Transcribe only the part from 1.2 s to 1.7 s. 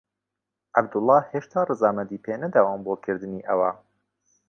هێشتا